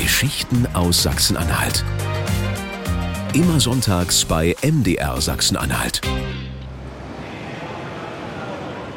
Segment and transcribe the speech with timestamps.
[0.00, 1.84] Geschichten aus Sachsen-Anhalt.
[3.34, 6.00] Immer sonntags bei MDR Sachsen-Anhalt.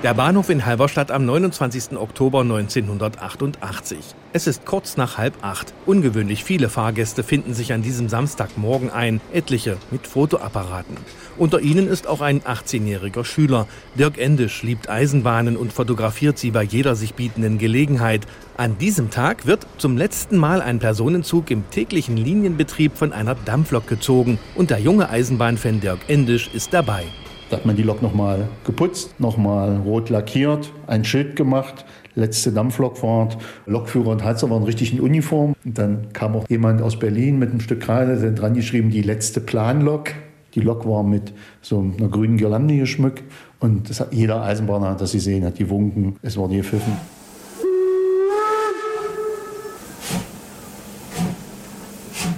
[0.04, 1.96] Der Bahnhof in Halberstadt am 29.
[1.96, 4.00] Oktober 1988.
[4.34, 5.74] Es ist kurz nach halb acht.
[5.86, 10.98] Ungewöhnlich viele Fahrgäste finden sich an diesem Samstagmorgen ein, etliche mit Fotoapparaten.
[11.38, 13.66] Unter ihnen ist auch ein 18-jähriger Schüler.
[13.98, 18.28] Dirk Endisch liebt Eisenbahnen und fotografiert sie bei jeder sich bietenden Gelegenheit.
[18.58, 23.88] An diesem Tag wird zum letzten Mal ein Personenzug im täglichen Linienbetrieb von einer Dampflok
[23.88, 27.06] gezogen und der junge Eisenbahnfan Dirk Endisch ist dabei.
[27.54, 31.86] Da hat man die Lok nochmal geputzt, nochmal rot lackiert, ein Schild gemacht,
[32.16, 33.38] letzte Dampflokfahrt.
[33.68, 35.54] Lokführer und Heizer waren richtig in Uniform.
[35.64, 39.04] Und dann kam auch jemand aus Berlin mit einem Stück Kreide, der dran geschrieben, die
[39.04, 40.10] letzte Planlok.
[40.56, 41.32] Die Lok war mit
[41.62, 43.24] so einer grünen Girlande geschmückt
[43.60, 46.94] und das hat jeder Eisenbahner hat das gesehen, hat gewunken, es wurde gepfiffen.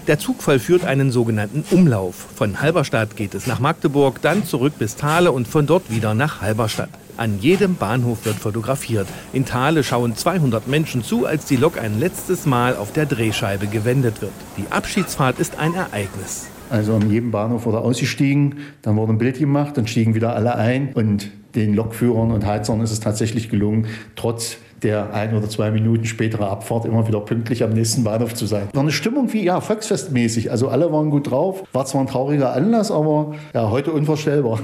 [0.08, 2.28] Der Zug vollführt einen sogenannten Umlauf.
[2.36, 6.42] Von Halberstadt geht es nach Magdeburg, dann zurück bis Thale und von dort wieder nach
[6.42, 6.90] Halberstadt.
[7.18, 9.08] An jedem Bahnhof wird fotografiert.
[9.34, 13.66] In Thale schauen 200 Menschen zu, als die Lok ein letztes Mal auf der Drehscheibe
[13.66, 14.34] gewendet wird.
[14.58, 16.50] Die Abschiedsfahrt ist ein Ereignis.
[16.70, 20.56] Also an jedem Bahnhof wurde ausgestiegen, dann wurde ein Bild gemacht, dann stiegen wieder alle
[20.56, 25.72] ein und den Lokführern und Heizern ist es tatsächlich gelungen, trotz der ein oder zwei
[25.72, 28.68] Minuten spätere Abfahrt immer wieder pünktlich am nächsten Bahnhof zu sein.
[28.72, 30.52] War eine Stimmung wie ja Volksfestmäßig.
[30.52, 31.64] Also alle waren gut drauf.
[31.74, 34.60] War zwar ein trauriger Anlass, aber ja heute unvorstellbar.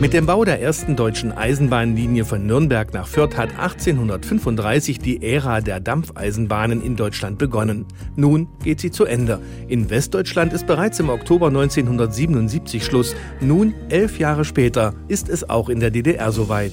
[0.00, 5.60] Mit dem Bau der ersten deutschen Eisenbahnlinie von Nürnberg nach Fürth hat 1835 die Ära
[5.60, 7.84] der Dampfeisenbahnen in Deutschland begonnen.
[8.16, 9.40] Nun geht sie zu Ende.
[9.68, 13.14] In Westdeutschland ist bereits im Oktober 1977 Schluss.
[13.42, 16.72] Nun, elf Jahre später, ist es auch in der DDR soweit.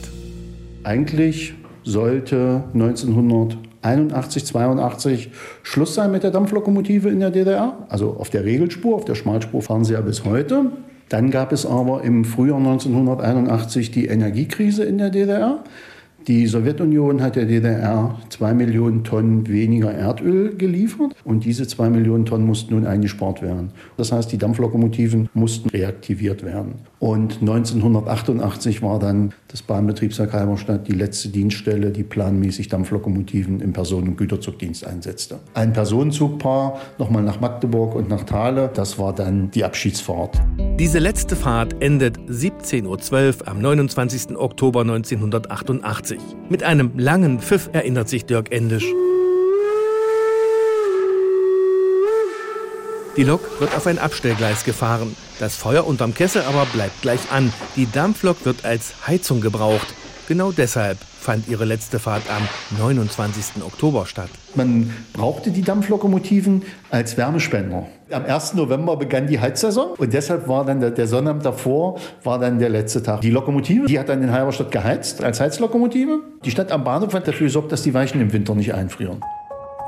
[0.84, 5.31] Eigentlich sollte 1981, 82
[5.62, 7.86] Schluss sein mit der Dampflokomotive in der DDR.
[7.90, 10.72] Also auf der Regelspur, auf der Schmalspur fahren sie ja bis heute.
[11.09, 15.63] Dann gab es aber im Frühjahr 1981 die Energiekrise in der DDR.
[16.28, 22.25] Die Sowjetunion hat der DDR zwei Millionen Tonnen weniger Erdöl geliefert und diese zwei Millionen
[22.25, 23.72] Tonnen mussten nun eingespart werden.
[23.97, 26.75] Das heißt, die Dampflokomotiven mussten reaktiviert werden.
[27.03, 34.08] Und 1988 war dann das Bahnbetriebswerk Halberstadt die letzte Dienststelle, die planmäßig Dampflokomotiven im Personen-
[34.08, 35.42] und Güterzugdienst einsetzte.
[35.53, 40.40] Ein Personenzugpaar nochmal nach Magdeburg und nach Thale, das war dann die Abschiedsfahrt.
[40.80, 44.38] Diese letzte Fahrt endet 17.12 Uhr am 29.
[44.38, 46.19] Oktober 1988.
[46.47, 48.86] Mit einem langen Pfiff erinnert sich Dirk Endisch.
[53.16, 55.16] Die Lok wird auf ein Abstellgleis gefahren.
[55.40, 57.53] Das Feuer unterm Kessel aber bleibt gleich an.
[57.75, 59.94] Die Dampflok wird als Heizung gebraucht.
[60.28, 62.41] Genau deshalb fand ihre letzte Fahrt am
[62.79, 63.63] 29.
[63.63, 64.29] Oktober statt.
[64.56, 67.85] Man brauchte die Dampflokomotiven als Wärmespender.
[68.09, 68.56] Am 1.
[68.56, 72.69] November begann die Heizsaison und deshalb war dann der, der Sonnabend davor war dann der
[72.69, 73.22] letzte Tag.
[73.22, 76.19] Die Lokomotive, die hat dann in Halberstadt geheizt als Heizlokomotive.
[76.44, 79.22] Die Stadt am Bahnhof hat dafür gesorgt, dass die Weichen im Winter nicht einfrieren.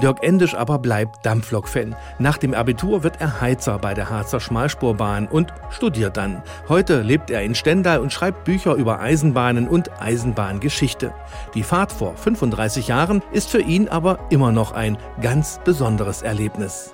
[0.01, 1.95] Dirk Endisch aber bleibt Dampflok-Fan.
[2.19, 6.43] Nach dem Abitur wird er Heizer bei der Harzer Schmalspurbahn und studiert dann.
[6.67, 11.13] Heute lebt er in Stendal und schreibt Bücher über Eisenbahnen und Eisenbahngeschichte.
[11.53, 16.93] Die Fahrt vor 35 Jahren ist für ihn aber immer noch ein ganz besonderes Erlebnis.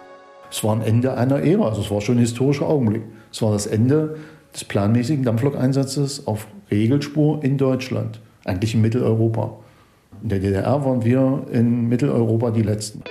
[0.52, 3.04] Es war ein Ende einer Ära, also es war schon ein historischer Augenblick.
[3.32, 4.18] Es war das Ende
[4.54, 9.58] des planmäßigen Dampflok-Einsatzes auf Regelspur in Deutschland, eigentlich in Mitteleuropa.
[10.24, 13.02] In der DDR waren wir in Mitteleuropa die Letzten.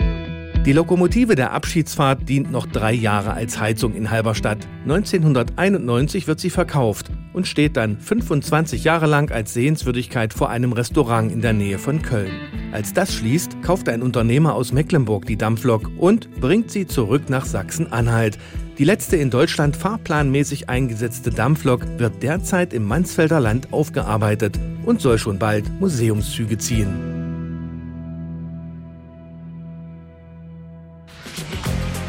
[0.66, 4.58] Die Lokomotive der Abschiedsfahrt dient noch drei Jahre als Heizung in Halberstadt.
[4.82, 11.32] 1991 wird sie verkauft und steht dann 25 Jahre lang als Sehenswürdigkeit vor einem Restaurant
[11.32, 12.32] in der Nähe von Köln.
[12.72, 17.46] Als das schließt, kauft ein Unternehmer aus Mecklenburg die Dampflok und bringt sie zurück nach
[17.46, 18.38] Sachsen-Anhalt.
[18.80, 25.18] Die letzte in Deutschland fahrplanmäßig eingesetzte Dampflok wird derzeit im Mansfelder Land aufgearbeitet und soll
[25.18, 26.88] schon bald Museumszüge ziehen.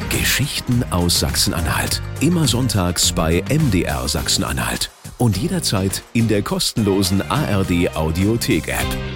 [0.09, 2.01] Geschichten aus Sachsen-Anhalt.
[2.21, 4.91] Immer sonntags bei MDR Sachsen-Anhalt.
[5.17, 9.10] Und jederzeit in der kostenlosen ARD Audiothek-App.